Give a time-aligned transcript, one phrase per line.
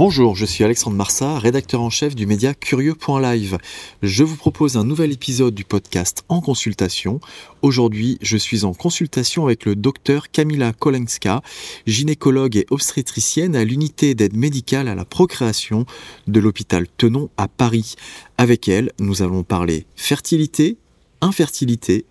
[0.00, 3.58] Bonjour, je suis Alexandre Marsat, rédacteur en chef du média Curieux.live.
[4.02, 7.20] Je vous propose un nouvel épisode du podcast en consultation.
[7.60, 11.42] Aujourd'hui, je suis en consultation avec le docteur Kamila Kolenska,
[11.86, 15.84] gynécologue et obstétricienne à l'unité d'aide médicale à la procréation
[16.26, 17.94] de l'hôpital Tenon à Paris.
[18.38, 20.78] Avec elle, nous allons parler fertilité,
[21.20, 22.06] infertilité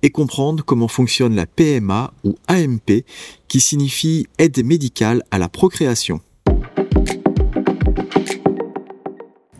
[0.00, 3.04] et comprendre comment fonctionne la PMA ou AMP
[3.48, 6.22] qui signifie aide médicale à la procréation.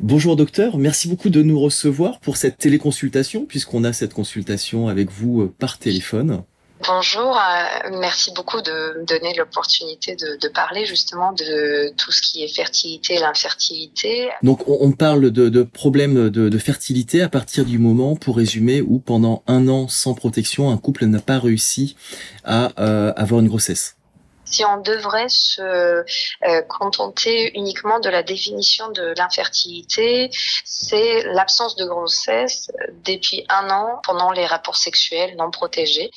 [0.06, 5.10] Bonjour docteur, merci beaucoup de nous recevoir pour cette téléconsultation puisqu'on a cette consultation avec
[5.10, 6.42] vous euh, par téléphone.
[6.86, 12.44] Bonjour, euh, merci beaucoup de me donner l'opportunité de, parler justement de tout ce qui
[12.44, 14.28] est fertilité et l'infertilité.
[14.42, 19.42] Donc on, parle de, problèmes de, fertilité à partir du moment, pour résumer, où pendant
[19.46, 21.96] un an sans protection, un couple n'a pas réussi
[22.44, 23.96] à euh, avoir une grossesse
[24.44, 30.30] si on devrait se euh, contenter uniquement de la définition de l'infertilité,
[30.64, 32.70] c'est l'absence de grossesse
[33.04, 36.10] depuis un an pendant les rapports sexuels non protégés.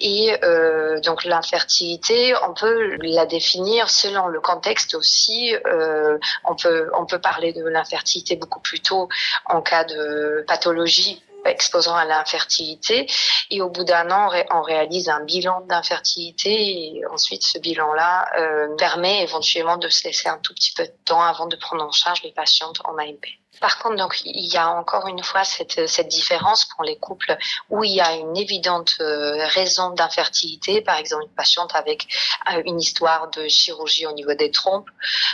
[0.00, 5.54] Et euh, donc l'infertilité, on peut la définir selon le contexte aussi.
[5.66, 9.08] Euh, on peut on peut parler de l'infertilité beaucoup plus tôt
[9.46, 13.06] en cas de pathologie exposant à l'infertilité.
[13.50, 18.76] Et au bout d'un an, on réalise un bilan d'infertilité et ensuite ce bilan-là euh,
[18.76, 21.92] permet éventuellement de se laisser un tout petit peu de temps avant de prendre en
[21.92, 23.26] charge les patientes en AMP.
[23.60, 27.36] Par contre, donc il y a encore une fois cette, différence pour les couples
[27.70, 32.06] où il y a une évidente euh, raison d'infertilité, par exemple une patiente avec
[32.52, 34.88] euh, une histoire de chirurgie au niveau des trompes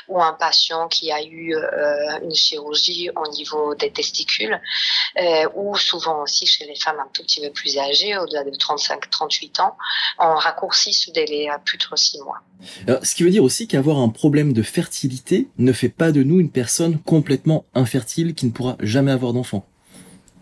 [0.08, 4.60] ou un patient qui a eu euh, une chirurgie au niveau des testicules,
[5.54, 9.60] ou souvent aussi chez les femmes un tout petit peu plus âgées, au-delà de 35-38
[9.60, 9.76] ans,
[10.18, 12.40] on raccourcit ce délai à plus de 6 mois.
[13.02, 16.40] ce qui veut dire aussi qu'avoir un problème de fertilité ne fait pas de nous
[16.40, 19.66] une personne complètement infertile qui ne pourra jamais avoir d'enfant.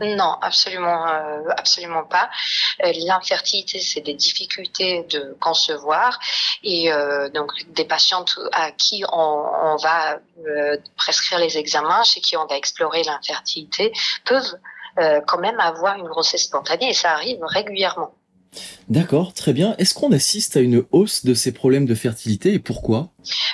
[0.00, 2.28] Non, absolument, euh, absolument pas.
[2.84, 6.18] Euh, l'infertilité, c'est des difficultés de concevoir
[6.62, 10.18] et euh, donc des patientes à qui on, va
[10.96, 13.92] prescrire les examens, chez qui on va explorer l'infertilité,
[14.24, 14.58] peuvent
[15.26, 18.12] quand même avoir une grossesse spontanée et ça arrive régulièrement.
[18.88, 19.74] D'accord, très bien.
[19.78, 23.08] Est-ce qu'on assiste à une hausse de ces problèmes de fertilité et pourquoi?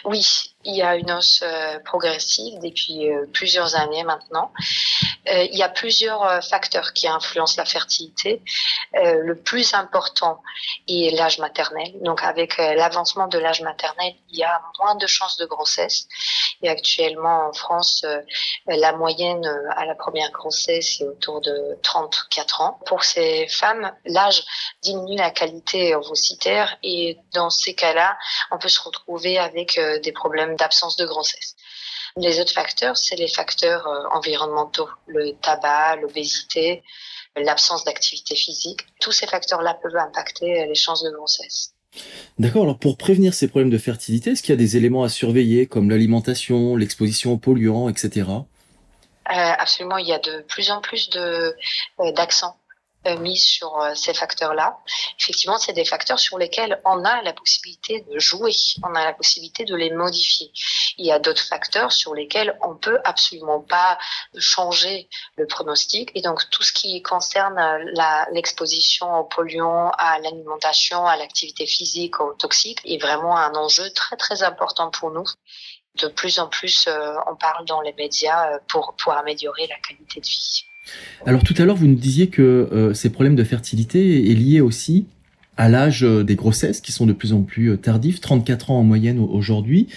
[0.05, 0.25] Oui,
[0.65, 4.53] il y a une hausse euh, progressive depuis euh, plusieurs années maintenant.
[5.29, 8.43] Euh, il y a plusieurs facteurs qui influencent la fertilité.
[8.95, 10.41] Le plus important
[10.89, 11.93] est l'âge maternel.
[12.01, 16.09] Donc avec l'avancement de l'âge maternel, il y a moins de chances de grossesse.
[16.63, 18.05] Et actuellement en France,
[18.67, 19.45] la moyenne
[19.77, 22.81] à la première grossesse est autour de 34 ans.
[22.87, 24.43] Pour ces femmes, l'âge
[24.83, 28.17] diminue la qualité ovocytaire et dans ces cas-là,
[28.51, 31.55] on peut se retrouver avec des problèmes d'absence de grossesse.
[32.17, 36.83] Les autres facteurs, c'est les facteurs euh, environnementaux, le tabac, l'obésité,
[37.37, 38.81] l'absence d'activité physique.
[39.01, 41.75] Tous ces facteurs-là peuvent impacter les chances de grossesse.
[42.39, 45.09] D'accord, alors pour prévenir ces problèmes de fertilité, est-ce qu'il y a des éléments à
[45.09, 48.27] surveiller comme l'alimentation, l'exposition aux polluants, etc.
[48.31, 48.43] Euh,
[49.31, 51.55] absolument, il y a de plus en plus de
[52.01, 52.58] euh, d'accent
[53.09, 54.79] euh, mis sur euh, ces facteurs-là.
[55.19, 58.53] Effectivement, c'est des facteurs sur lesquels on a la possibilité de jouer,
[58.83, 60.51] on a la possibilité de les modifier.
[60.97, 63.99] Il y a d'autres facteurs sur lesquels on peut absolument pas
[64.39, 66.11] changer le pronostic.
[66.15, 67.59] Et donc, tout ce qui concerne
[68.33, 74.17] l'exposition aux polluants, à l'alimentation, à l'activité physique, aux toxiques, est vraiment un enjeu très,
[74.17, 75.25] très important pour nous
[76.01, 80.21] de plus en plus, euh, on parle dans les médias pour, pour améliorer la qualité
[80.21, 80.68] de vie.
[81.27, 84.61] Alors tout à l'heure, vous nous disiez que euh, ces problèmes de fertilité est liés
[84.61, 85.07] aussi
[85.57, 88.79] à l'âge euh, des grossesses qui sont de plus en plus euh, tardifs, 34 ans
[88.79, 89.89] en moyenne aujourd'hui,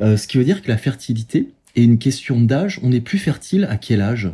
[0.00, 2.80] ce qui veut dire que la fertilité est une question d'âge.
[2.82, 4.30] On est plus fertile à quel âge?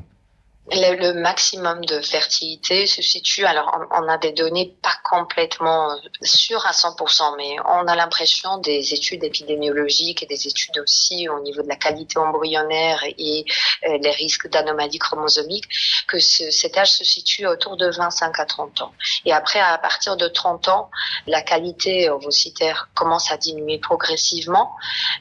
[0.73, 6.65] Le, maximum de fertilité se situe, alors on, a des données pas complètement euh, sûres
[6.67, 11.63] à 100%, mais on a l'impression des études épidémiologiques et des études aussi au niveau
[11.63, 13.45] de la qualité embryonnaire et
[13.87, 15.69] euh, les risques d'anomalies chromosomiques,
[16.09, 18.93] que cet âge se situe autour de 25 à 30 ans.
[19.27, 20.91] Et après, à partir de 30 ans,
[21.27, 24.73] la qualité ovocytaire commence à diminuer progressivement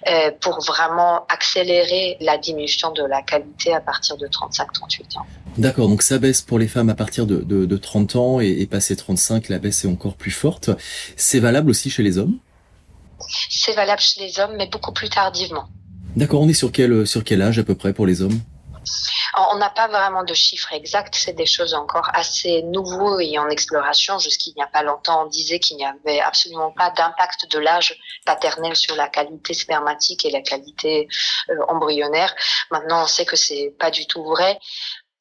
[0.07, 5.25] euh, pour vraiment accélérer la diminution de la qualité à partir de 35-38 ans.
[5.57, 8.65] D'accord, donc ça baisse pour les femmes à partir de, de, 30 ans et, et
[8.65, 10.71] passé 35, la baisse est encore plus forte.
[11.15, 12.39] C'est valable aussi chez les hommes?
[13.49, 15.67] C'est valable chez les hommes, mais beaucoup plus tardivement.
[16.15, 18.39] D'accord, on est sur quel, sur quel âge à peu près pour les hommes?
[19.35, 23.49] On n'a pas vraiment de chiffres exacts, c'est des choses encore assez nouveaux et en
[23.49, 24.19] exploration.
[24.19, 27.97] Jusqu'il n'y a pas longtemps, on disait qu'il n'y avait absolument pas d'impact de l'âge
[28.25, 31.07] paternel sur la qualité spermatique et la qualité
[31.49, 32.35] euh, embryonnaire.
[32.69, 34.59] Maintenant, on sait que c'est pas du tout vrai.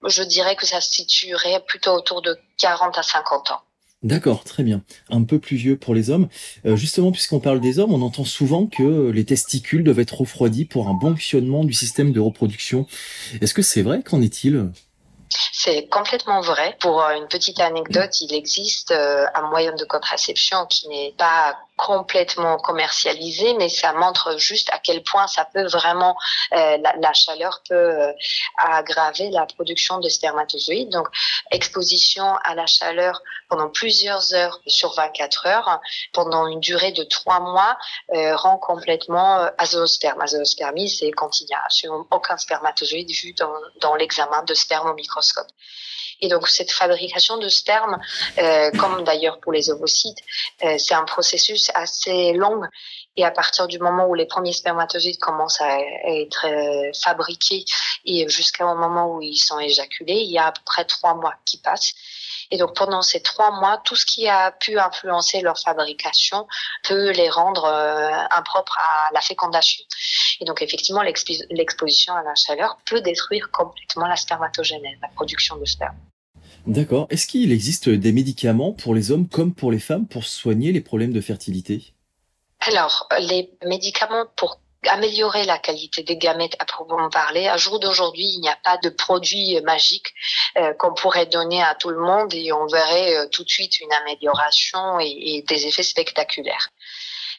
[0.07, 3.61] Je dirais que ça se situerait plutôt autour de 40 à 50 ans.
[4.03, 4.83] D'accord, très bien.
[5.11, 6.29] Un peu plus vieux pour les hommes.
[6.67, 10.65] Euh, justement, puisqu'on parle des hommes, on entend souvent que les testicules doivent être refroidis
[10.65, 12.87] pour un bon fonctionnement du système de reproduction.
[13.41, 14.03] Est-ce que c'est vrai?
[14.03, 14.71] Qu'en est-il?
[15.53, 16.77] C'est complètement vrai.
[16.81, 21.57] Pour euh, une petite anecdote, il existe euh, un moyen de contraception qui n'est pas
[21.85, 26.17] complètement commercialisé, mais ça montre juste à quel point ça peut vraiment,
[26.53, 28.15] euh, la, chaleur peut
[28.57, 30.91] aggraver la production de spermatozoïdes.
[30.91, 31.09] Donc,
[31.51, 35.81] exposition à la chaleur pendant plusieurs heures sur 24 heures,
[36.13, 37.77] pendant une durée de trois mois,
[38.13, 40.21] rend complètement azosperme.
[40.21, 44.91] Azospermie, c'est quand il n'y a absolument aucun spermatozoïde vu dans, dans l'examen de sperme
[44.91, 45.49] au microscope.
[46.21, 47.99] Et donc cette fabrication de sperme,
[48.39, 50.19] euh, comme d'ailleurs pour les ovocytes,
[50.65, 52.61] euh, c'est un processus assez long.
[53.17, 57.65] Et à partir du moment où les premiers spermatozoïdes commencent à être euh, fabriqués
[58.05, 61.35] et jusqu'au moment où ils sont éjaculés, il y a à peu près trois mois
[61.45, 61.93] qui passent.
[62.53, 66.47] Et donc pendant ces trois mois, tout ce qui a pu influencer leur fabrication
[66.85, 67.65] peut les rendre
[68.31, 69.83] impropres à la fécondation.
[70.41, 75.65] Et donc effectivement, l'exposition à la chaleur peut détruire complètement la spermatogénèse, la production de
[75.65, 75.97] sperme.
[76.67, 77.07] D'accord.
[77.09, 80.83] Est-ce qu'il existe des médicaments pour les hommes comme pour les femmes pour soigner les
[80.83, 81.95] problèmes de fertilité?
[82.61, 87.47] Alors, les médicaments pour améliorer la qualité des gamètes à proprement parler.
[87.47, 90.13] À jour d'aujourd'hui, il n'y a pas de produit magique
[90.59, 93.81] euh, qu'on pourrait donner à tout le monde et on verrait euh, tout de suite
[93.81, 96.71] une amélioration et, des effets spectaculaires.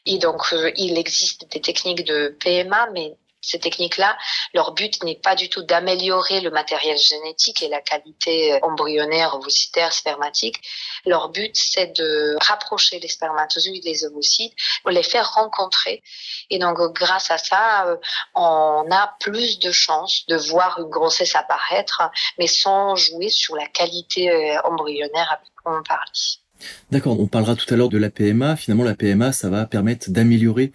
[0.05, 3.13] Et donc, euh, il existe des techniques de PMA, mais
[3.43, 4.17] ces techniques-là,
[4.53, 9.93] leur but n'est pas du tout d'améliorer le matériel génétique et la qualité embryonnaire, ovocytaire,
[9.93, 10.57] spermatique.
[11.05, 14.53] Leur but, c'est de rapprocher les spermatozoïdes, les ovocytes,
[14.87, 16.01] les faire rencontrer.
[16.49, 17.97] Et donc, grâce à ça, euh,
[18.35, 22.01] on a plus de chances de voir une grossesse apparaître,
[22.37, 26.42] mais sans jouer sur la qualité euh, embryonnaire à proprement parler.
[26.91, 28.55] D'accord, on parlera tout à l'heure de la PMA.
[28.55, 30.71] Finalement, la PMA, ça va permettre d'améliorer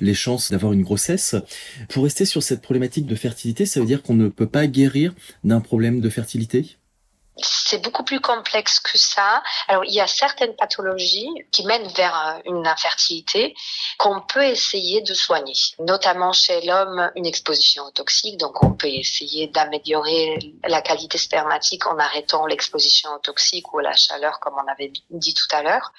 [0.00, 1.36] les chances d'avoir une grossesse.
[1.88, 5.14] Pour rester sur cette problématique de fertilité, ça veut dire qu'on ne peut pas guérir
[5.44, 6.79] d'un problème de fertilité?
[7.36, 9.42] C'est beaucoup plus complexe que ça.
[9.68, 13.54] Alors, il y a certaines pathologies qui mènent vers euh, une infertilité
[13.98, 18.38] qu'on peut essayer de soigner, notamment chez l'homme, une exposition aux toxiques.
[18.38, 23.82] Donc, on peut essayer d'améliorer la qualité spermatique en arrêtant l'exposition aux toxiques ou à
[23.82, 25.92] la chaleur, comme on avait dit tout à l'heure.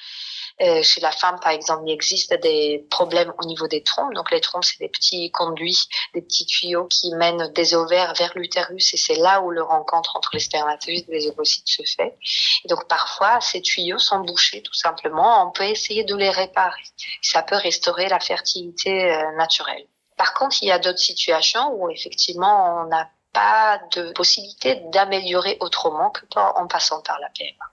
[0.62, 4.14] Euh, chez la femme, par exemple, il existe des problèmes au niveau des trompes.
[4.14, 8.32] Donc les trompes, c'est des petits conduits, des petits tuyaux qui mènent des ovaires vers
[8.36, 12.18] l'utérus et c'est là où le rencontre entre les spermatozoïdes et les ovocytes se fait.
[12.66, 15.48] Et donc parfois, ces tuyaux sont bouchés tout simplement.
[15.48, 16.84] On peut essayer de les réparer.
[17.22, 19.86] Ça peut restaurer la fertilité euh, naturelle.
[20.18, 25.58] Par contre, il y a d'autres situations où effectivement, on n'a pas de possibilité d'améliorer
[25.62, 27.71] autrement que en passant par la PMA.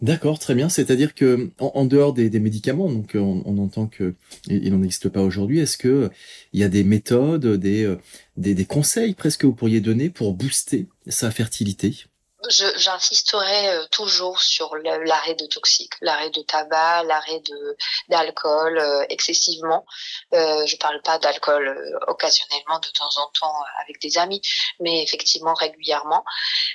[0.00, 0.68] D'accord, très bien.
[0.68, 4.14] C'est-à-dire que en, dehors des, médicaments, donc on, entend que
[4.48, 5.58] il n'en existe pas aujourd'hui.
[5.58, 6.10] Est-ce que
[6.52, 7.96] il y a des méthodes, des, euh,
[8.36, 12.06] des conseils presque que vous pourriez donner pour booster sa fertilité?
[12.48, 17.76] J'insisterai euh, toujours sur l'arrêt de toxiques, l'arrêt de tabac, l'arrêt de
[18.08, 19.86] d'alcool euh, excessivement.
[20.34, 24.42] Euh, je parle pas d'alcool euh, occasionnellement de temps en temps avec des amis,
[24.80, 26.24] mais effectivement régulièrement.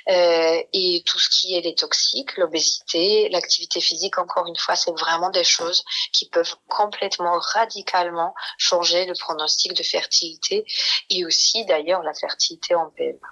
[0.08, 4.98] Euh, et tout ce qui est les toxiques, l'obésité, l'activité physique, encore une fois, c'est
[4.98, 10.64] vraiment des choses qui peuvent complètement radicalement changer le pronostic de fertilité
[11.08, 13.28] et aussi d'ailleurs la fertilité en PMA.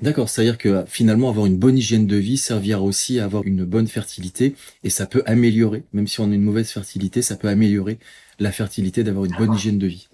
[0.00, 3.64] D'accord, c'est-à-dire que finalement avoir une bonne hygiène de vie servira aussi à avoir une
[3.64, 4.54] bonne fertilité
[4.84, 7.98] et ça peut améliorer, même si on a une mauvaise fertilité, ça peut améliorer
[8.38, 10.08] la fertilité d'avoir une bonne hygiène de vie.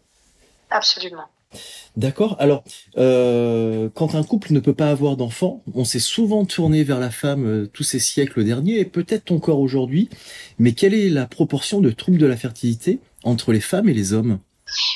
[0.71, 1.29] Absolument.
[1.97, 2.37] D'accord.
[2.39, 2.65] Alors,
[2.97, 7.11] euh, quand un couple ne peut pas avoir d'enfants, on s'est souvent tourné vers la
[7.11, 10.09] femme euh, tous ces siècles derniers et peut-être encore aujourd'hui.
[10.59, 14.15] Mais quelle est la proportion de troubles de la fertilité entre les femmes et les
[14.15, 14.39] hommes?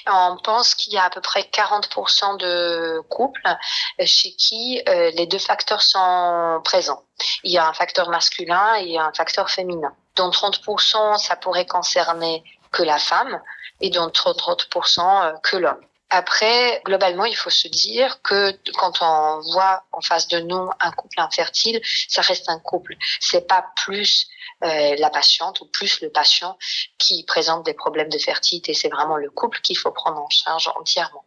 [0.06, 3.56] On pense qu'il y a à peu près 40% de couples
[4.04, 7.02] chez qui euh, les deux facteurs sont présents.
[7.44, 9.92] Il y a un facteur masculin et un facteur féminin.
[10.16, 12.42] Dont 30%, ça pourrait concerner
[12.72, 13.40] que la femme
[13.80, 15.80] et dont 30% que l'homme.
[16.10, 20.92] Après, globalement, il faut se dire que quand on voit en face de nous un
[20.92, 22.96] couple infertile, ça reste un couple.
[23.20, 24.28] C'est pas plus
[24.64, 26.56] euh, la patiente ou plus le patient
[26.98, 28.72] qui présente des problèmes de fertilité.
[28.72, 31.24] C'est vraiment le couple qu'il faut prendre en charge entièrement.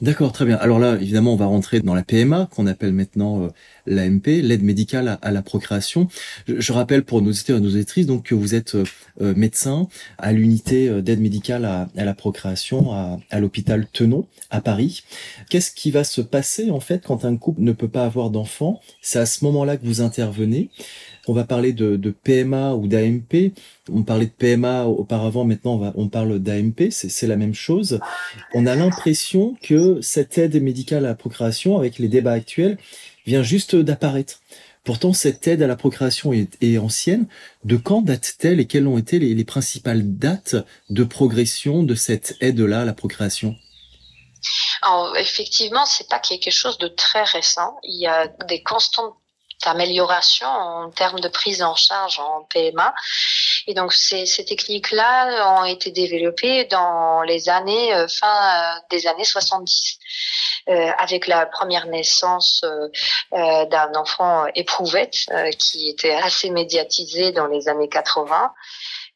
[0.00, 0.56] D'accord, très bien.
[0.56, 3.48] Alors là, évidemment, on va rentrer dans la PMA, qu'on appelle maintenant euh,
[3.86, 6.08] l'AMP, l'aide médicale à, la procréation.
[6.46, 8.84] Je, rappelle pour nos auditeurs et nos auditrices donc que vous êtes euh,
[9.20, 9.88] euh, médecin
[10.18, 15.04] à l'unité d'aide médicale à, la procréation à, à l'hôpital Tenon à Paris.
[15.48, 18.80] Qu'est-ce qui va se passer en fait quand un couple ne peut pas avoir d'enfant?
[19.00, 20.70] C'est à ce moment-là que vous intervenez.
[21.26, 23.52] On va parler de, PMA ou d'AMP.
[23.92, 28.00] On parlait de PMA auparavant, maintenant on, parle d'AMP, c'est la même chose.
[28.54, 32.78] On a l'impression que cette aide médicale à la procréation, avec les débats actuels,
[33.26, 34.40] vient juste d'apparaître.
[34.84, 37.26] Pourtant, cette aide à la procréation est, ancienne.
[37.64, 40.56] De quand date-t-elle et quelles ont été les, les principales dates
[40.90, 43.56] de progression de cette aide-là à la procréation?
[44.82, 47.78] Alors, effectivement, c'est pas quelque chose de très récent.
[47.84, 49.14] Il y a des constantes
[49.66, 52.94] amélioration en termes de prise en charge en PMA.
[53.66, 59.06] Et donc ces, ces techniques-là ont été développées dans les années euh, fin euh, des
[59.06, 59.98] années 70.
[60.70, 62.88] Euh, avec la première naissance euh,
[63.34, 65.26] euh, d'un enfant éprouvette
[65.58, 68.50] qui était assez médiatisé dans les années 80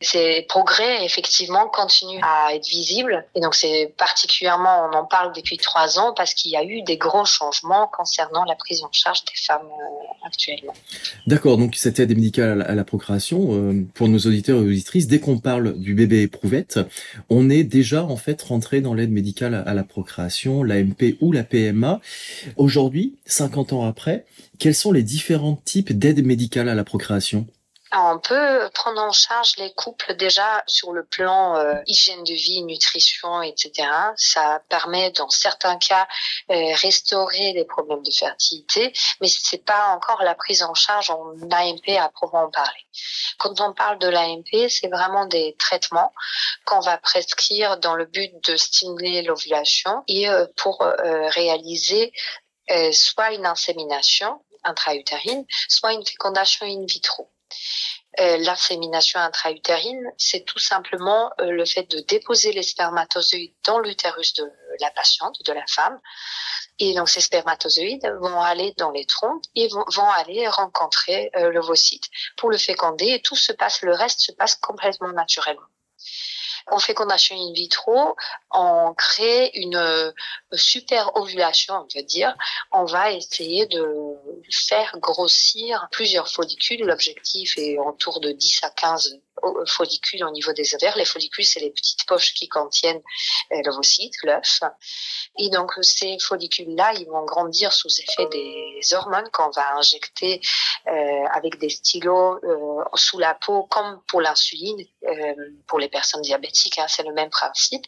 [0.00, 5.56] ces progrès effectivement continuent à être visibles et donc c'est particulièrement on en parle depuis
[5.56, 9.24] trois ans parce qu'il y a eu des gros changements concernant la prise en charge
[9.24, 10.72] des femmes euh, actuellement.
[11.26, 15.18] D'accord, donc cette aide médicale à la procréation euh, pour nos auditeurs et auditrices, dès
[15.18, 16.78] qu'on parle du bébé éprouvette,
[17.28, 21.42] on est déjà en fait rentré dans l'aide médicale à la procréation, l'AMP ou la
[21.42, 22.00] PMA.
[22.56, 24.26] Aujourd'hui, 50 ans après,
[24.58, 27.46] quels sont les différents types d'aide médicale à la procréation?
[27.92, 32.62] On peut prendre en charge les couples déjà sur le plan euh, hygiène de vie,
[32.62, 33.88] nutrition, etc.
[34.16, 36.06] Ça permet dans certains cas
[36.50, 41.32] euh, restaurer les problèmes de fertilité, mais c'est pas encore la prise en charge en
[41.50, 42.86] AMP à proprement parler.
[43.38, 46.12] Quand on parle de l'AMP, c'est vraiment des traitements
[46.66, 52.12] qu'on va prescrire dans le but de stimuler l'ovulation et euh, pour réaliser
[52.92, 57.30] soit une insémination intra-utérine, soit une fécondation in vitro.
[58.20, 64.34] Euh, l'insémination intra-utérine, c'est tout simplement euh, le fait de déposer les spermatozoïdes dans l'utérus
[64.34, 64.50] de
[64.80, 66.00] la patiente, de la femme.
[66.80, 72.04] Et donc ces spermatozoïdes vont aller dans les troncs et vont, aller rencontrer euh, l'ovocyte
[72.36, 75.66] pour le féconder et tout se passe, le reste se passe complètement naturellement
[76.70, 78.16] en fécondation in vitro,
[78.50, 80.10] on crée une euh,
[80.52, 82.34] super ovulation, on va dire.
[82.72, 84.14] On va essayer de
[84.50, 86.84] faire grossir plusieurs follicules.
[86.84, 89.20] L'objectif est autour de 10 à 15
[89.66, 90.96] follicules au niveau des ovaires.
[90.96, 93.02] Les follicules, c'est les petites poches qui contiennent
[93.52, 94.60] euh, l'ovocyte, l'œuf.
[95.38, 100.40] Et donc, ces follicules-là, ils vont grandir sous effet des hormones qu'on va injecter
[100.86, 105.34] euh, avec des stylos euh, sous la peau, comme pour l'insuline, euh,
[105.66, 107.84] pour les personnes diabétiques, hein, c'est le même principe.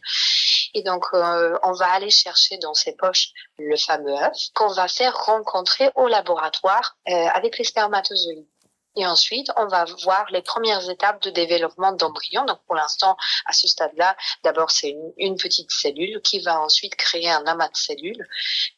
[0.75, 3.29] Et donc, euh, on va aller chercher dans ces poches
[3.59, 8.47] le fameux œuf qu'on va faire rencontrer au laboratoire euh, avec les spermatozoïdes.
[8.97, 12.45] Et ensuite, on va voir les premières étapes de développement d'embryon.
[12.45, 13.17] Donc, pour l'instant,
[13.47, 17.77] à ce stade-là, d'abord, c'est une, petite cellule qui va ensuite créer un amas de
[17.77, 18.27] cellules.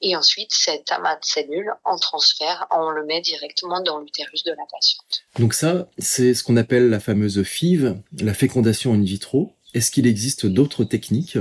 [0.00, 4.50] Et ensuite, cet amas de cellules, on transfère, on le met directement dans l'utérus de
[4.50, 5.25] la patiente.
[5.38, 9.55] Donc ça, c'est ce qu'on appelle la fameuse FIV, la fécondation in vitro.
[9.75, 11.38] Est-ce qu'il existe d'autres techniques?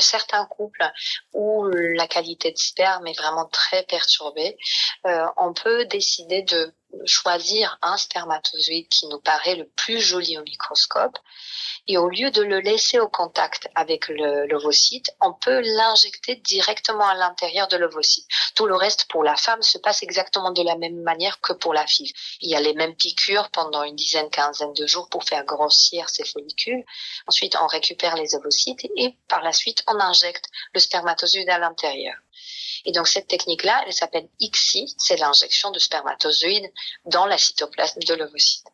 [0.00, 0.84] Certains couples
[1.32, 4.56] où la qualité de sperme est vraiment très perturbée,
[5.06, 6.72] euh, on peut décider de
[7.04, 11.18] choisir un spermatozoïde qui nous paraît le plus joli au microscope
[11.88, 17.14] et au lieu de le laisser au contact avec l'ovocyte, on peut l'injecter directement à
[17.14, 18.28] l'intérieur de l'ovocyte.
[18.54, 21.72] Tout le reste pour la femme se passe exactement de la même manière que pour
[21.72, 22.12] la fille.
[22.42, 26.10] Il y a les mêmes piqûres pendant une dizaine, quinzaine de jours pour faire grossir
[26.10, 26.84] ces follicules.
[27.26, 32.14] Ensuite, on récupère les ovocytes et par la suite, on injecte le spermatozoïde à l'intérieur.
[32.84, 36.70] Et donc cette technique-là, elle s'appelle ICSI, c'est l'injection de spermatozoïdes
[37.06, 38.66] dans la cytoplasme de l'ovocyte.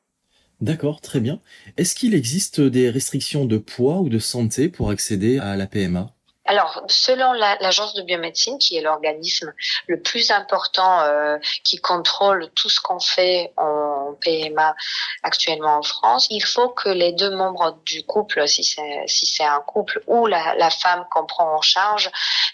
[0.61, 1.41] D'accord, très bien.
[1.77, 6.14] Est-ce qu'il existe des restrictions de poids ou de santé pour accéder à la PMA
[6.47, 9.55] alors, selon l'agence de biomédecine, qui est l'organisme
[9.87, 14.75] le plus important euh, qui contrôle tout ce qu'on fait en PMA
[15.23, 19.61] actuellement en France, il faut que les deux membres du couple, si c'est si un
[19.61, 22.11] couple ou la, la, femme qu'on prend en charge,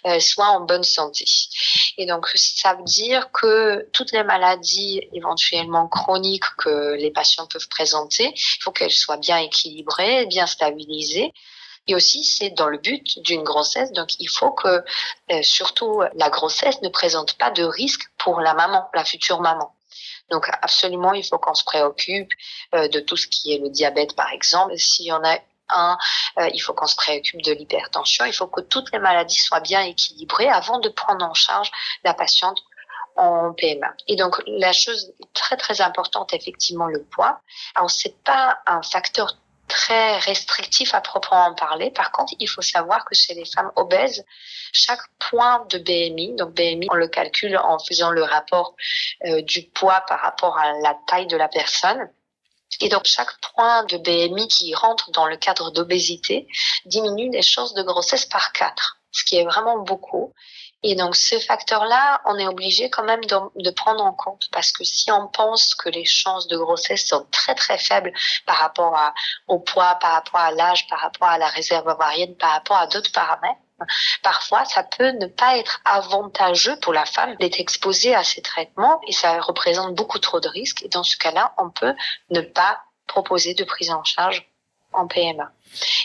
[0.06, 1.24] euh, soient en bonne santé.
[1.98, 7.68] Et donc, ça veut dire que toutes les maladies éventuellement chroniques que les patients peuvent
[7.68, 11.32] présenter, il faut qu'elles soient bien équilibrées, bien stabilisées
[11.86, 13.92] et aussi, c'est dans le but d'une grossesse.
[13.92, 14.84] Donc, il faut que,
[15.32, 19.74] euh, surtout, la grossesse ne présente pas de risque pour la maman, la future maman.
[20.30, 22.30] Donc, absolument, il faut qu'on se préoccupe
[22.74, 24.76] euh, de tout ce qui est le diabète, par exemple.
[24.76, 25.36] S'il y en a
[25.70, 25.98] un,
[26.38, 28.24] euh, il faut qu'on se préoccupe de l'hypertension.
[28.24, 31.70] Il faut que toutes les maladies soient bien équilibrées avant de prendre en charge
[32.04, 32.58] la patiente
[33.16, 33.92] en PMA.
[34.06, 37.40] Et donc, la chose très, très importante, effectivement, le poids.
[37.74, 39.36] Alors, c'est pas un facteur
[39.70, 41.90] très restrictif à proprement parler.
[41.90, 44.24] Par contre, il faut savoir que chez les femmes obèses,
[44.72, 48.74] chaque point de BMI, donc BMI, on le calcule en faisant le rapport
[49.24, 52.10] euh, du poids par rapport à la taille de la personne.
[52.80, 56.46] Et donc chaque point de BMI qui rentre dans le cadre d'obésité
[56.84, 60.34] diminue les chances de grossesse par quatre, ce qui est vraiment beaucoup.
[60.82, 64.82] Et donc ce facteur-là, on est obligé quand même de, prendre en compte parce que
[64.82, 68.12] si on pense que les chances de grossesse sont très très faibles
[68.46, 68.98] par rapport
[69.46, 72.86] au poids, par rapport à l'âge, par rapport à la réserve ovarienne, par rapport à
[72.86, 73.60] d'autres paramètres,
[74.22, 79.00] parfois ça peut ne pas être avantageux pour la femme d'être exposée à ces traitements
[79.06, 80.82] et ça représente beaucoup trop de risques.
[80.82, 81.94] Et dans ce cas-là, on peut
[82.30, 84.48] ne pas proposer de prise en charge
[84.92, 85.52] en PMA.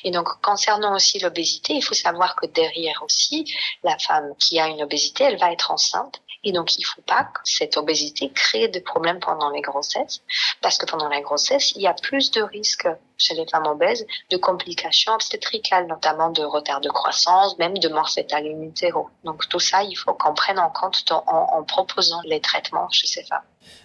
[0.04, 3.46] Et donc, concernant aussi l'obésité, il faut savoir que derrière aussi,
[3.84, 6.22] la femme qui a une obésité, elle va être enceinte.
[6.46, 10.22] Et donc, il ne faut pas que cette obésité crée des problèmes pendant les grossesses,
[10.62, 12.88] parce que pendant la grossesse, il y a plus de risques
[13.18, 18.10] chez les femmes obèses de complications obstétricales, notamment de retard de croissance, même de mort
[18.10, 19.10] fœtale in utero.
[19.24, 23.08] Donc, tout ça, il faut qu'on prenne en compte en, en proposant les traitements chez
[23.08, 23.42] ces femmes.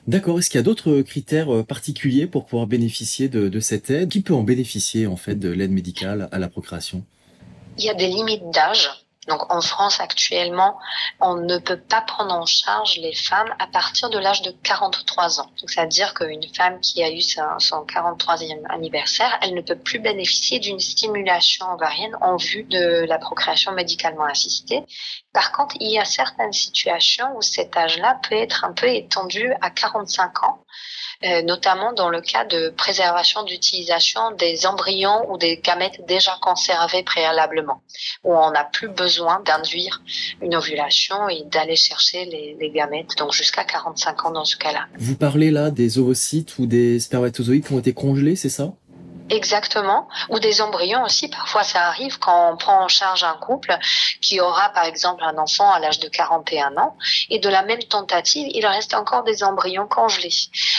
[0.07, 0.38] D'accord.
[0.38, 4.11] Est-ce qu'il y a d'autres critères euh, particuliers pour pouvoir bénéficier de, de, cette aide?
[4.11, 7.05] Qui peut en bénéficier en fait de l'aide médicale à la procréation?
[7.79, 8.90] Il y a des limites d'âge.
[9.31, 10.77] Donc en France actuellement,
[11.21, 15.41] on ne peut pas prendre en charge les femmes à partir de l'âge de 43
[15.41, 15.51] ans.
[15.67, 20.81] C'est-à-dire qu'une femme qui a eu son 43e anniversaire, elle ne peut plus bénéficier d'une
[20.81, 24.83] stimulation ovarienne en vue de la procréation médicalement assistée.
[25.33, 29.53] Par contre, il y a certaines situations où cet âge-là peut être un peu étendu
[29.61, 30.64] à 45 ans.
[31.22, 37.02] Euh, notamment dans le cas de préservation d'utilisation des embryons ou des gamètes déjà conservés
[37.02, 37.83] préalablement,
[38.24, 40.00] où on n'a plus besoin d'induire
[40.40, 44.87] une ovulation et d'aller chercher les, les gamètes, donc jusqu'à 45 ans dans ce cas-là.
[44.96, 48.72] Vous parlez là des ovocytes ou des spermatozoïdes qui ont été congelés, c'est ça?
[49.31, 50.09] Exactement.
[50.29, 51.29] Ou des embryons aussi.
[51.29, 53.77] Parfois, ça arrive quand on prend en charge un couple
[54.21, 56.97] qui aura, par exemple, un enfant à l'âge de 41 ans.
[57.31, 60.35] Et de la même tentative, il reste encore des embryons congelés.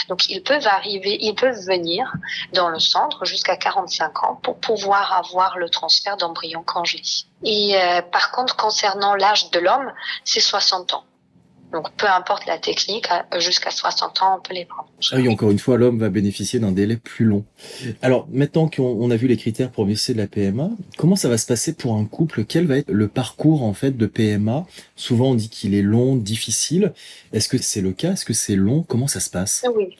[0.08, 2.12] Donc, ils peuvent arriver, ils peuvent venir
[2.52, 7.02] dans le centre jusqu'à 45 ans pour pouvoir avoir le transfert d'embryons congelés.
[7.44, 9.92] Et euh, par contre, concernant l'âge de l'homme,
[10.24, 11.04] c'est 60 ans.
[11.72, 13.06] Donc peu importe la technique,
[13.38, 14.88] jusqu'à 60 ans, on peut les prendre.
[15.10, 17.44] Ah oui, encore une fois, l'homme va bénéficier d'un délai plus long.
[18.02, 21.38] Alors maintenant qu'on a vu les critères pour bénéficier de la PMA, comment ça va
[21.38, 22.44] se passer pour un couple?
[22.44, 26.16] Quel va être le parcours en fait de PMA Souvent on dit qu'il est long,
[26.16, 26.92] difficile.
[27.32, 28.12] Est-ce que c'est le cas?
[28.12, 28.82] Est-ce que c'est long?
[28.82, 29.64] Comment ça se passe?
[29.74, 29.96] Oui.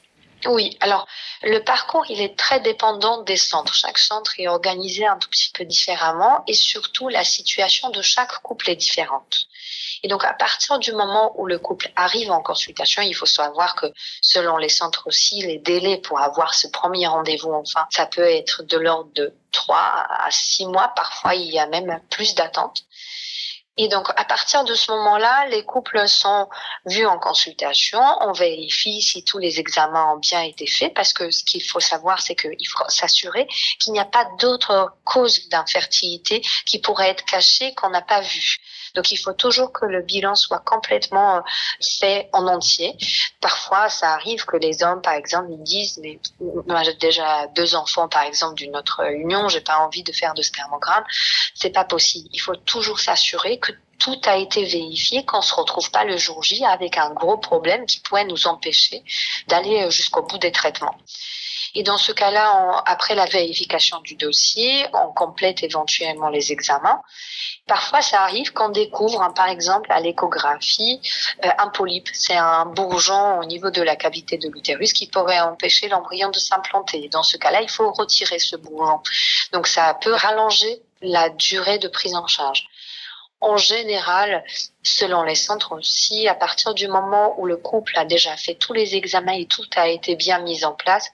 [0.46, 1.06] Oui, alors
[1.44, 3.74] le parcours, il est très dépendant des centres.
[3.74, 8.42] Chaque centre est organisé un tout petit peu différemment et surtout la situation de chaque
[8.42, 9.46] couple est différente.
[10.02, 13.76] Et donc, à partir du moment où le couple arrive en consultation, il faut savoir
[13.76, 13.86] que
[14.20, 18.64] selon les centres aussi, les délais pour avoir ce premier rendez-vous, enfin, ça peut être
[18.64, 20.92] de l'ordre de 3 à 6 mois.
[20.96, 22.84] Parfois, il y a même plus d'attente.
[23.78, 26.46] Et donc, à partir de ce moment-là, les couples sont
[26.84, 28.00] vus en consultation.
[28.20, 31.80] On vérifie si tous les examens ont bien été faits, parce que ce qu'il faut
[31.80, 33.46] savoir, c'est qu'il faut s'assurer
[33.80, 38.58] qu'il n'y a pas d'autres causes d'infertilité qui pourraient être cachées qu'on n'a pas vues.
[38.94, 41.40] Donc il faut toujours que le bilan soit complètement euh,
[41.98, 42.96] fait en entier.
[43.40, 47.74] Parfois, ça arrive que les hommes, par exemple, ils disent mais moi j'ai déjà deux
[47.74, 51.04] enfants, par exemple, d'une autre union, j'ai pas envie de faire de spermogramme.
[51.54, 52.28] C'est pas possible.
[52.32, 56.42] Il faut toujours s'assurer que tout a été vérifié, qu'on se retrouve pas le jour
[56.42, 59.04] J avec un gros problème qui pourrait nous empêcher
[59.46, 60.96] d'aller euh, jusqu'au bout des traitements.
[61.74, 67.00] Et dans ce cas-là, après la vérification du dossier, on complète éventuellement les examens.
[67.66, 71.00] Parfois, ça arrive qu'on découvre, hein, par exemple, à l'échographie,
[71.44, 72.08] euh, un polype.
[72.12, 76.38] C'est un bourgeon au niveau de la cavité de l'utérus qui pourrait empêcher l'embryon de
[76.38, 77.08] s'implanter.
[77.08, 79.00] Dans ce cas-là, il faut retirer ce bourgeon.
[79.52, 82.66] Donc, ça peut rallonger la durée de prise en charge.
[83.44, 84.44] en général,
[84.84, 88.72] selon les centres aussi, à partir du moment où le couple a déjà fait tous
[88.72, 91.10] les examens et tout a été bien mis en place,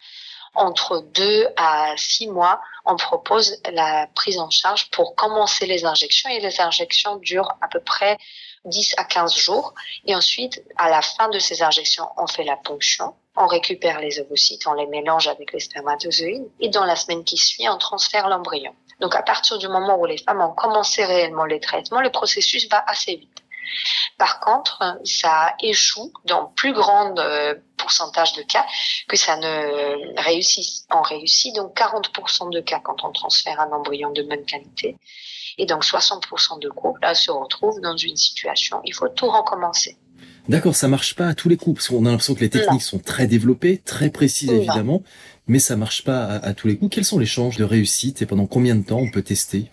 [0.54, 6.30] entre deux à six mois, on propose la prise en charge pour commencer les injections
[6.30, 8.18] et les injections durent à peu près
[8.64, 9.74] 10 à 15 jours.
[10.06, 14.20] Et ensuite, à la fin de ces injections, on fait la ponction, on récupère les
[14.20, 18.28] ovocytes, on les mélange avec les spermatozoïdes et dans la semaine qui suit, on transfère
[18.28, 18.74] l'embryon.
[19.00, 22.68] Donc à partir du moment où les femmes ont commencé réellement les traitements, le processus
[22.68, 23.44] va assez vite.
[24.16, 28.66] Par contre, ça échoue dans plus grand euh, pourcentage de cas
[29.08, 30.86] que ça ne réussisse.
[30.90, 34.96] On réussit donc 40% de cas quand on transfère un embryon de bonne qualité.
[35.58, 39.96] Et donc 60% de couples là, se retrouvent dans une situation, il faut tout recommencer.
[40.48, 42.82] D'accord, ça marche pas à tous les coups, parce qu'on a l'impression que les techniques
[42.82, 45.02] sont très développées, très précises évidemment,
[45.46, 46.94] mais ça marche pas à, tous les coups.
[46.94, 49.70] Quelles sont les chances de réussite et pendant combien de temps on peut tester?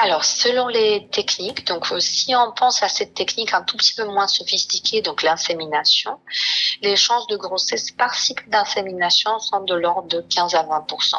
[0.00, 3.94] Alors, selon les techniques, donc euh, si on pense à cette technique un tout petit
[3.94, 6.20] peu moins sophistiquée, donc l'insémination,
[6.82, 11.16] les chances de grossesse par cycle d'insémination sont de l'ordre de 15 à 20%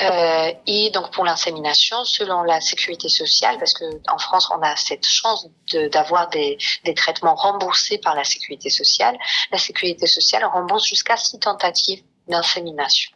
[0.00, 4.74] euh, et donc pour l'insémination, selon la sécurité sociale, parce que en France on a
[4.76, 5.46] cette chance
[5.92, 9.18] d'avoir des, des traitements remboursés par la sécurité sociale,
[9.52, 13.12] la sécurité sociale rembourse jusqu'à six tentatives d'insémination.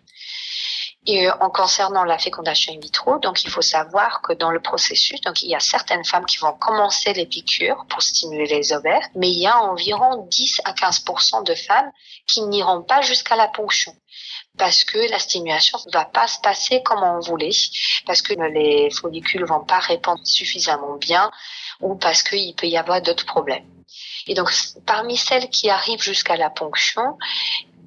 [1.07, 4.61] Et euh, en concernant la fécondation in vitro, donc il faut savoir que dans le
[4.61, 8.73] processus, donc il y a certaines femmes qui vont commencer les piqûres pour stimuler les
[8.73, 11.91] ovaires, mais il y a environ 10 à 15% de femmes
[12.27, 13.95] qui n'iront pas jusqu'à la ponction
[14.57, 17.51] parce que la stimulation ne va pas se passer comme on voulait,
[18.07, 21.31] parce que les follicules vont pas répondre suffisamment bien
[21.81, 23.67] ou parce qu'il peut y avoir d'autres problèmes.
[24.27, 24.51] Et donc,
[24.87, 27.19] parmi celles qui arrivent jusqu'à la ponction,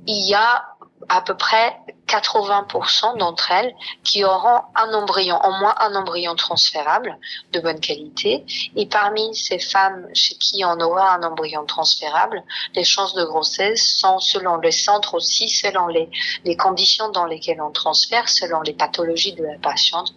[0.06, 0.66] il y a
[1.10, 7.18] à peu près 80% d'entre elles qui auront un embryon, au moins un embryon transférable
[7.54, 8.46] de bonne qualité.
[8.76, 12.44] Et parmi ces femmes chez qui on aura un embryon transférable,
[12.76, 16.10] les chances de grossesse sont selon les centres aussi, selon les,
[16.46, 20.14] les conditions dans lesquelles on transfère, selon les pathologies de la patiente,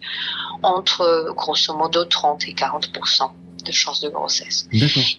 [0.63, 3.31] entre grosso modo 30 et 40%
[3.63, 4.67] de chances de grossesse.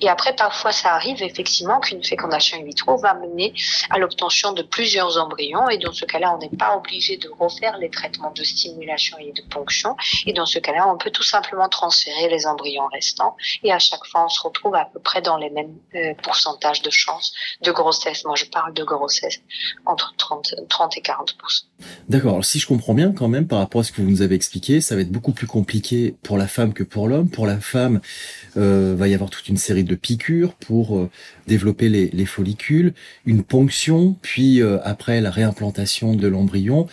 [0.00, 3.55] Et après, parfois, ça arrive effectivement qu'une fécondation in vitro va mener
[3.90, 5.68] à l'obtention de plusieurs embryons.
[5.68, 9.33] Et dans ce cas-là, on n'est pas obligé de refaire les traitements de stimulation et
[9.33, 9.96] de ponction.
[10.26, 13.37] Et dans ce cas-là, on peut tout simplement transférer les embryons restants.
[13.62, 16.83] Et à chaque fois, on se retrouve à peu près dans les mêmes euh, pourcentages
[16.83, 18.24] de chances de grossesse.
[18.24, 19.40] Moi, je parle de grossesse
[19.87, 21.37] entre 30, 30 et 40
[22.09, 22.33] D'accord.
[22.33, 24.35] Alors, si je comprends bien, quand même, par rapport à ce que vous nous avez
[24.35, 27.28] expliqué, ça va être beaucoup plus compliqué pour la femme que pour l'homme.
[27.28, 28.00] Pour la femme,
[28.57, 31.11] euh, va y avoir toute une série de piqûres pour euh,
[31.47, 32.95] développer les, follicules,
[33.27, 36.87] une ponction, puis euh, après la réimplantation de l'embryon,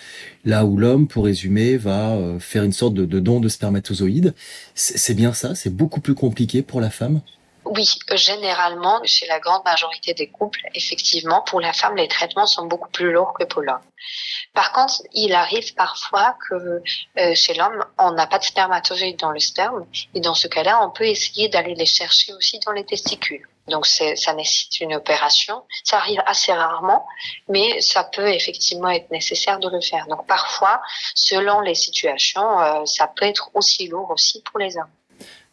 [0.45, 4.33] là où l'homme, pour résumer, va euh, faire une sorte de, de don de spermatozoïdes.
[4.75, 7.21] C'est bien ça C'est beaucoup plus compliqué pour la femme?
[7.65, 12.65] Oui, généralement, chez la grande majorité des couples, effectivement, pour la femme, les traitements sont
[12.65, 13.81] beaucoup plus lourds que pour l'homme.
[14.53, 16.81] Par contre, il arrive parfois que
[17.19, 20.83] euh, chez l'homme, on n'a pas de spermatozoïdes dans le sperme, et dans ce cas-là,
[20.83, 23.45] on peut essayer d'aller les chercher aussi dans les testicules.
[23.67, 25.63] Donc ça nécessite une opération.
[25.83, 27.05] Ça arrive assez rarement,
[27.47, 30.07] mais ça peut effectivement être nécessaire de le faire.
[30.07, 30.81] Donc parfois,
[31.13, 34.89] selon les situations, euh, ça peut être aussi lourd aussi pour les hommes.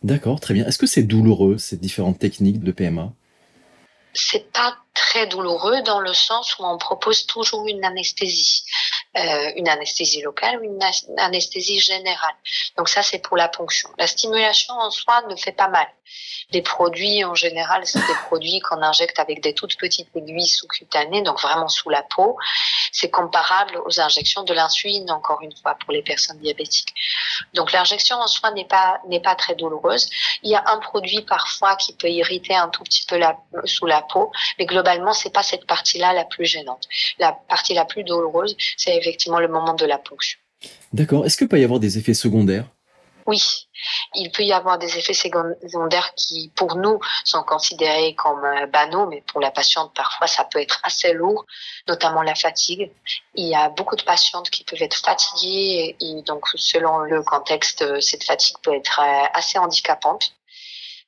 [0.02, 0.66] D'accord, très bien.
[0.66, 3.12] Est-ce que c'est douloureux, ces différentes techniques de PMA
[4.14, 8.64] C'est pas très douloureux dans le sens où on propose toujours une anesthésie.
[9.16, 10.78] Euh, une anesthésie locale ou une
[11.16, 12.34] anesthésie générale.
[12.76, 13.88] Donc ça, c'est pour la ponction.
[13.96, 15.86] La stimulation en soi ne fait pas mal.
[16.52, 21.22] Les produits, en général, c'est des produits qu'on injecte avec des toutes petites aiguilles sous-cutanées,
[21.22, 22.36] donc vraiment sous la peau.
[22.92, 26.92] C'est comparable aux injections de l'insuline, encore une fois, pour les personnes diabétiques.
[27.54, 30.08] Donc l'injection en soi n'est pas n'est pas très douloureuse.
[30.42, 33.86] Il y a un produit parfois qui peut irriter un tout petit peu la, sous
[33.86, 36.86] la peau, mais globalement, c'est pas cette partie-là la plus gênante.
[37.18, 40.38] La partie la plus douloureuse, c'est effectivement le moment de la ponction.
[40.92, 41.26] D'accord.
[41.26, 42.66] Est-ce qu'il peut y avoir des effets secondaires?
[43.26, 43.42] Oui,
[44.14, 49.06] il peut y avoir des effets secondaires qui, pour nous, sont considérés comme euh, banaux,
[49.06, 51.44] mais pour la patiente, parfois, ça peut être assez lourd,
[51.88, 52.92] notamment la fatigue.
[53.34, 58.00] Il y a beaucoup de patientes qui peuvent être fatiguées et donc, selon le contexte,
[58.00, 60.32] cette fatigue peut être euh, assez handicapante.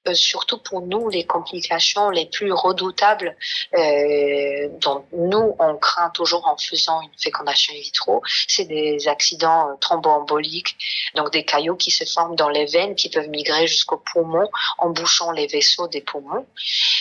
[0.08, 3.36] Euh, surtout pour nous, les complications les plus redoutables
[3.74, 9.68] euh, dont nous, on craint toujours en faisant une fécondation in vitro, c'est des accidents
[9.68, 10.76] euh, thromboemboliques,
[11.14, 14.90] donc des caillots qui se forment dans les veines, qui peuvent migrer jusqu'au poumon en
[14.90, 16.46] bouchant les vaisseaux des poumons.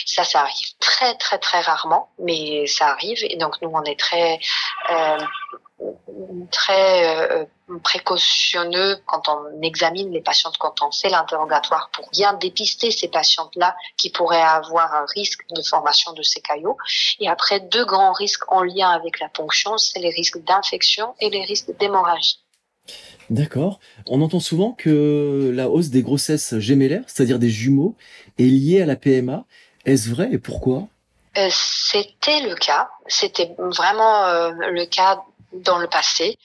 [0.06, 3.18] Ça, ça arrive très, très, très rarement, mais ça arrive.
[3.22, 4.38] Et donc, nous, on est très...
[6.50, 7.46] très
[7.82, 13.76] précautionneux quand on examine les patientes, quand on fait l'interrogatoire pour bien dépister ces patientes-là
[13.96, 16.76] qui pourraient avoir un risque de formation de ces caillots.
[17.20, 21.30] Et après, deux grands risques en lien avec la ponction, c'est les risques d'infection et
[21.30, 22.40] les risques d'hémorragie.
[23.30, 23.78] D'accord.
[24.06, 27.94] On entend souvent que la hausse des grossesses gémellaires, c'est-à-dire des jumeaux,
[28.38, 29.44] est liée à la PMA.
[29.84, 30.88] Est-ce vrai et pourquoi?
[31.36, 32.88] Euh, C'était le cas.
[33.06, 36.38] C'était vraiment euh, le cas dans le passé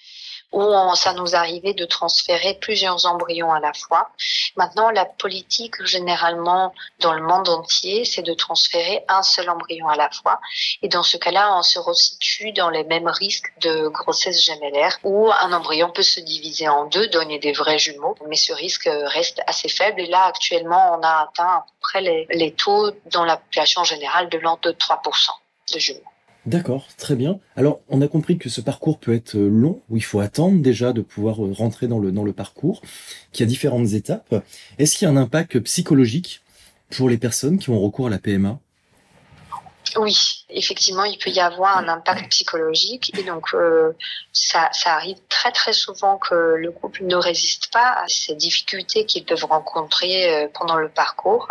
[0.54, 4.10] où ça nous arrivait de transférer plusieurs embryons à la fois.
[4.56, 9.96] Maintenant, la politique, généralement, dans le monde entier, c'est de transférer un seul embryon à
[9.96, 10.40] la fois.
[10.84, 15.32] Et dans ce cas-là, on se resitue dans les mêmes risques de grossesse gémellaire, où
[15.32, 19.42] un embryon peut se diviser en deux, donner des vrais jumeaux, mais ce risque reste
[19.48, 20.02] assez faible.
[20.02, 23.84] Et là, actuellement, on a atteint à peu près les, les taux dans la population
[23.84, 25.30] générale de l'ordre de 3%
[25.74, 26.13] de jumeaux.
[26.46, 27.40] D'accord, très bien.
[27.56, 30.62] Alors, on a compris que ce parcours peut être euh, long, où il faut attendre
[30.62, 32.82] déjà de pouvoir euh, rentrer dans le, parcours,
[33.32, 34.44] qu'il y a différentes étapes.
[34.78, 36.42] Est-ce qu'il y a un impact psychologique
[36.90, 38.60] pour les personnes qui ont recours à la PMA
[39.98, 43.92] oui, effectivement, il peut y avoir un impact psychologique et donc euh,
[44.32, 49.24] ça arrive très très souvent que le couple ne résiste pas à ces difficultés qu'ils
[49.24, 51.48] peuvent rencontrer pendant le parcours.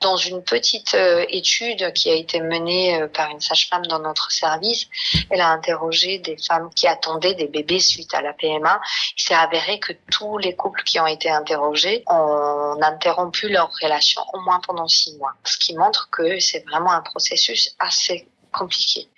[0.00, 4.30] Dans une petite euh, étude qui a été menée euh, par une sage-femme dans notre
[4.30, 4.86] service,
[5.28, 8.80] elle a interrogé des femmes qui attendaient des bébés suite à la PMA.
[9.16, 14.22] Il s'est avéré que tous les couples qui ont été interrogés ont interrompu leur relation
[14.34, 19.08] au moins pendant six mois, ce qui montre que c'est vraiment un processus assez compliqué.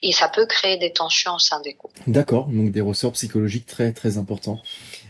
[0.00, 2.00] Et ça peut créer des tensions au sein des couples.
[2.06, 4.60] D'accord, donc des ressorts psychologiques très très importants.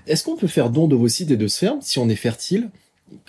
[0.08, 2.70] Est-ce qu'on peut faire don d'ovocytes et de sperme si on est fertile?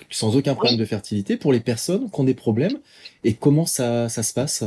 [0.10, 2.80] Sans aucun problème de fertilité pour les personnes qui ont des problèmes
[3.24, 4.64] et comment ça, ça se passe?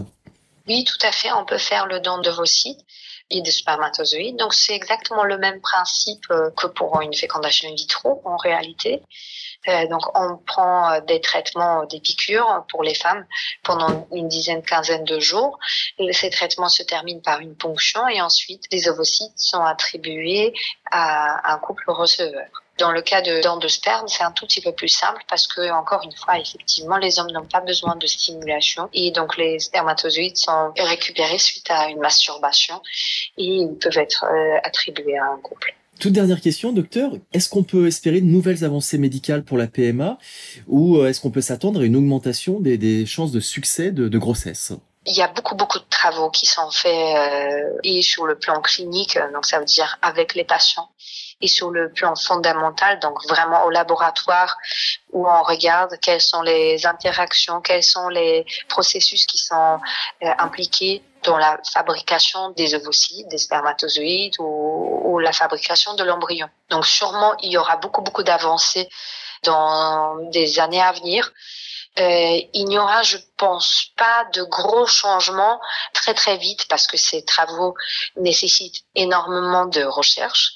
[0.66, 1.30] Oui, tout à fait.
[1.32, 2.80] On peut faire le don de vos sites
[3.30, 4.36] et des spermatozoïdes.
[4.36, 9.02] Donc c'est exactement le même principe euh, que pour une fécondation in vitro en réalité.
[9.68, 13.26] Euh, donc on prend euh, des traitements, des piqûres pour les femmes
[13.62, 15.58] pendant une dizaine, quinzaine de jours.
[16.12, 20.52] ces traitements se terminent par une ponction et ensuite les ovocytes sont attribués
[20.90, 22.63] à un couple receveur.
[22.78, 25.46] Dans le cas de dents de sperme, c'est un tout petit peu plus simple parce
[25.46, 29.60] que, encore une fois, effectivement, les hommes n'ont pas besoin de stimulation et donc les
[29.60, 32.82] spermatozoïdes sont récupérés suite à une masturbation
[33.38, 35.74] et ils peuvent être euh, attribués à un couple.
[36.00, 37.12] Toute dernière question, docteur.
[37.32, 40.18] Est-ce qu'on peut espérer de nouvelles avancées médicales pour la PMA
[40.66, 44.18] ou euh, est-ce qu'on peut s'attendre à une augmentation des, chances de succès de, de
[44.18, 44.72] grossesse?
[45.06, 48.60] Il y a beaucoup beaucoup de travaux qui sont faits euh, et sur le plan
[48.60, 50.88] clinique, donc ça veut dire avec les patients,
[51.40, 54.56] et sur le plan fondamental, donc vraiment au laboratoire
[55.12, 59.80] où on regarde quelles sont les interactions, quels sont les processus qui sont
[60.22, 66.48] euh, impliqués dans la fabrication des ovocytes, des spermatozoïdes ou, ou la fabrication de l'embryon.
[66.70, 68.88] Donc sûrement il y aura beaucoup beaucoup d'avancées
[69.42, 71.32] dans des années à venir.
[71.98, 75.60] Euh, il n'y aura, je pense pas, de gros changements
[75.92, 77.74] très très vite parce que ces travaux
[78.16, 80.54] nécessitent énormément de recherche.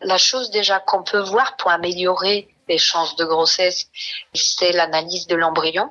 [0.00, 3.86] La chose déjà qu'on peut voir pour améliorer les chances de grossesse,
[4.34, 5.90] c'est l'analyse de l'embryon.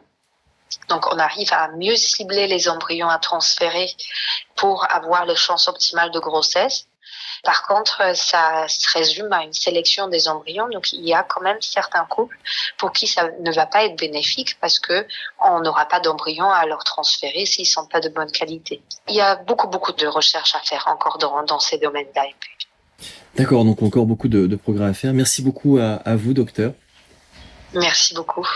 [0.89, 3.89] Donc, on arrive à mieux cibler les embryons à transférer
[4.56, 6.88] pour avoir les chances optimales de grossesse.
[7.43, 10.69] Par contre, ça se résume à une sélection des embryons.
[10.69, 12.38] Donc, il y a quand même certains couples
[12.77, 15.06] pour qui ça ne va pas être bénéfique parce que
[15.43, 18.82] on n'aura pas d'embryons à leur transférer s'ils sont pas de bonne qualité.
[19.10, 22.23] Il y a beaucoup, beaucoup de recherches à faire encore dans, dans ces domaines-là.
[23.36, 25.13] D'accord, donc encore beaucoup de, progrès à faire.
[25.13, 26.71] Merci beaucoup à, à vous, docteur.
[27.73, 28.47] Merci beaucoup.